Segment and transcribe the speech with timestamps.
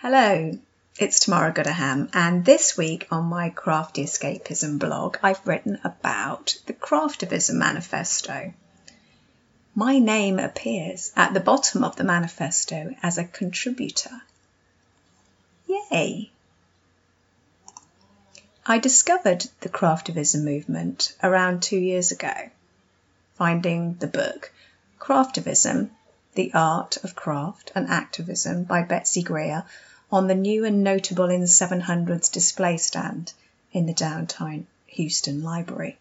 [0.00, 0.56] Hello,
[1.00, 6.72] it's Tamara Goodaham, and this week on my Crafty Escapism blog, I've written about the
[6.72, 8.54] Craftivism Manifesto.
[9.74, 14.22] My name appears at the bottom of the manifesto as a contributor.
[15.66, 16.30] Yay!
[18.64, 22.50] I discovered the Craftivism movement around two years ago,
[23.34, 24.52] finding the book
[25.00, 25.90] Craftivism
[26.34, 29.64] The Art of Craft and Activism by Betsy Greer
[30.10, 33.32] on the new and notable in 700s display stand
[33.72, 35.98] in the downtown Houston Library.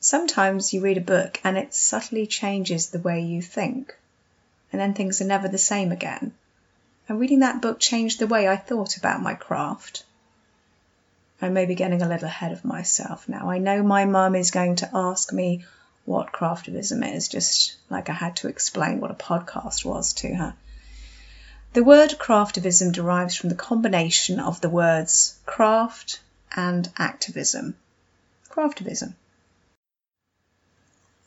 [0.00, 3.96] Sometimes you read a book and it subtly changes the way you think,
[4.72, 6.32] and then things are never the same again.
[7.08, 10.04] And reading that book changed the way I thought about my craft.
[11.40, 13.48] I may be getting a little ahead of myself now.
[13.48, 15.64] I know my mum is going to ask me
[16.04, 20.54] what craftivism is, just like I had to explain what a podcast was to her.
[21.74, 26.20] The word craftivism derives from the combination of the words craft
[26.56, 27.76] and activism.
[28.48, 29.14] Craftivism.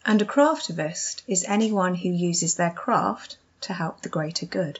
[0.03, 4.79] And a craftivist is anyone who uses their craft to help the greater good.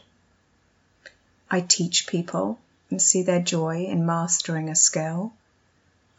[1.51, 2.57] I teach people
[2.89, 5.33] and see their joy in mastering a skill.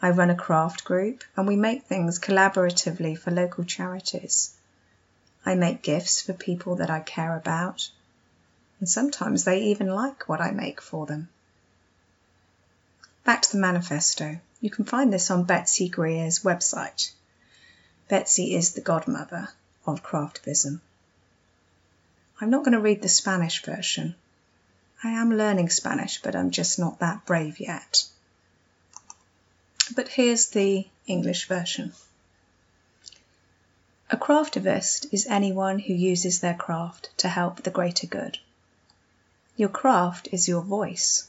[0.01, 4.55] I run a craft group and we make things collaboratively for local charities.
[5.45, 7.91] I make gifts for people that I care about
[8.83, 11.29] and sometimes they even like what I make for them.
[13.23, 14.41] Back to the manifesto.
[14.61, 17.13] You can find this on Betsy Greer's website.
[18.09, 19.51] Betsy is the godmother
[19.87, 20.81] of craftivism.
[22.41, 24.17] I'm not going to read the Spanish version.
[25.05, 28.05] I am learning Spanish, but I'm just not that brave yet.
[29.95, 31.93] But here's the English version.
[34.11, 38.41] A craftivist is anyone who uses their craft to help the greater good.
[39.55, 41.29] Your craft is your voice.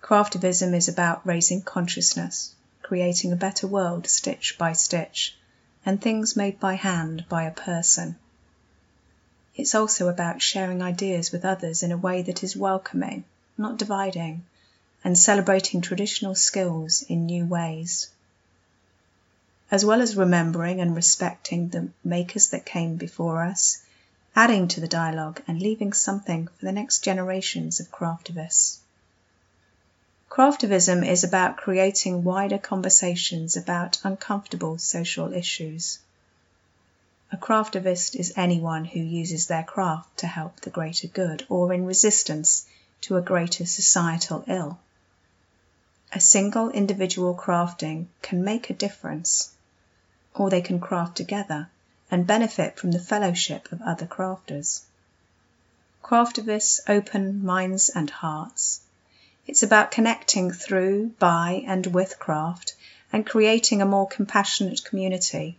[0.00, 5.36] Craftivism is about raising consciousness, creating a better world stitch by stitch,
[5.84, 8.16] and things made by hand by a person.
[9.54, 13.24] It's also about sharing ideas with others in a way that is welcoming,
[13.58, 14.44] not dividing,
[15.04, 18.08] and celebrating traditional skills in new ways.
[19.70, 23.82] As well as remembering and respecting the makers that came before us,
[24.36, 28.78] adding to the dialogue and leaving something for the next generations of craftivists.
[30.28, 36.00] Craftivism is about creating wider conversations about uncomfortable social issues.
[37.30, 41.86] A craftivist is anyone who uses their craft to help the greater good or in
[41.86, 42.66] resistance
[43.02, 44.78] to a greater societal ill.
[46.12, 49.52] A single individual crafting can make a difference,
[50.34, 51.68] or they can craft together
[52.14, 54.82] and benefit from the fellowship of other crafters.
[56.00, 58.82] Craftivists open minds and hearts.
[59.48, 62.76] It's about connecting through, by, and with craft
[63.12, 65.58] and creating a more compassionate community.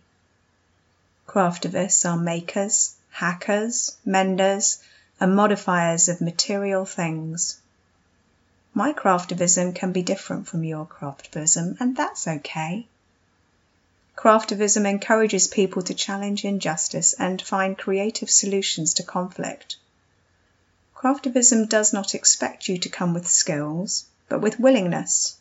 [1.28, 4.78] Craftivists are makers, hackers, menders,
[5.20, 7.60] and modifiers of material things.
[8.72, 12.86] My craftivism can be different from your craftivism, and that's okay.
[14.16, 19.76] Craftivism encourages people to challenge injustice and find creative solutions to conflict.
[20.94, 25.36] Craftivism does not expect you to come with skills, but with willingness.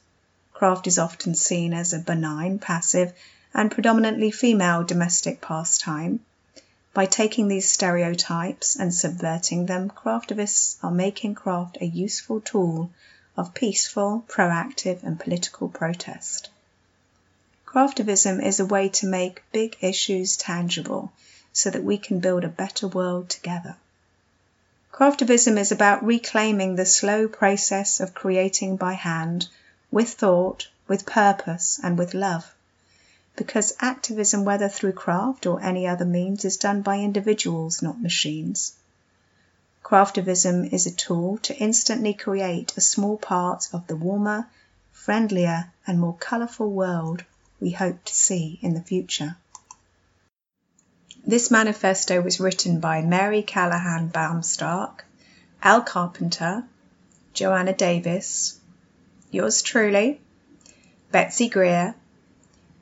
[0.53, 3.13] Craft is often seen as a benign, passive,
[3.53, 6.19] and predominantly female domestic pastime.
[6.93, 12.89] By taking these stereotypes and subverting them, craftivists are making craft a useful tool
[13.37, 16.49] of peaceful, proactive, and political protest.
[17.75, 21.11] Craftivism is a way to make big issues tangible
[21.51, 23.75] so that we can build a better world together.
[24.93, 29.49] Craftivism is about reclaiming the slow process of creating by hand,
[29.91, 32.55] with thought, with purpose, and with love.
[33.35, 38.71] Because activism, whether through craft or any other means, is done by individuals, not machines.
[39.83, 44.47] Craftivism is a tool to instantly create a small part of the warmer,
[44.93, 47.25] friendlier, and more colourful world
[47.59, 49.37] we hope to see in the future.
[51.25, 55.03] This manifesto was written by Mary Callahan Baumstark,
[55.63, 56.63] Al Carpenter,
[57.33, 58.59] Joanna Davis,
[59.31, 60.21] yours truly,
[61.11, 61.95] Betsy Greer,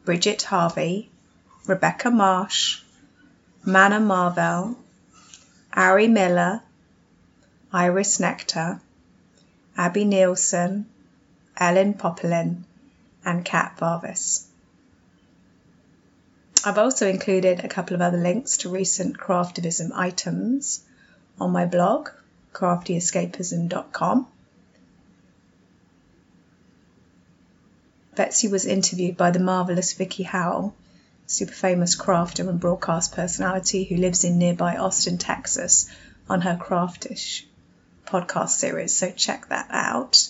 [0.03, 1.09] Bridget Harvey,
[1.65, 2.81] Rebecca Marsh,
[3.65, 4.77] Manna Marvell,
[5.71, 6.61] Ari Miller,
[7.71, 8.81] Iris Nectar,
[9.77, 10.85] Abby Nielsen,
[11.57, 12.65] Ellen Popelin,
[13.23, 14.47] and Kat Varvis.
[16.65, 20.83] I've also included a couple of other links to recent craftivism items
[21.39, 22.09] on my blog,
[22.53, 24.27] craftyescapism.com.
[28.15, 30.73] Betsy was interviewed by the marvellous Vickie Howell,
[31.25, 35.89] super famous crafter and broadcast personality who lives in nearby Austin, Texas,
[36.29, 37.45] on her Craftish
[38.05, 40.29] podcast series, so check that out.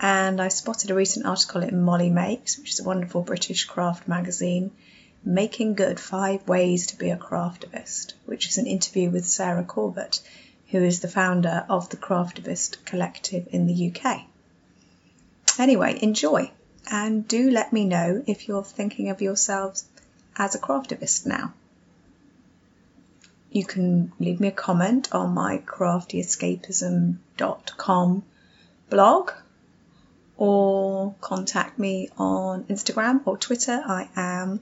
[0.00, 4.06] And I spotted a recent article in Molly Makes, which is a wonderful British craft
[4.08, 4.72] magazine,
[5.28, 10.20] Making Good Five Ways to Be a Craftivist, which is an interview with Sarah Corbett,
[10.68, 14.20] who is the founder of the Craftivist Collective in the UK.
[15.58, 16.52] Anyway, enjoy
[16.88, 19.86] and do let me know if you're thinking of yourselves
[20.36, 21.52] as a craftivist now.
[23.50, 28.22] You can leave me a comment on my craftyescapism.com
[28.90, 29.32] blog
[30.36, 33.82] or contact me on Instagram or Twitter.
[33.84, 34.60] I am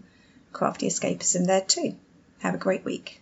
[0.54, 1.96] Crafty Escapism there too.
[2.38, 3.20] Have a great week.